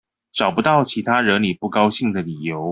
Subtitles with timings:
[0.31, 2.69] 找不到其他惹你不高興的理由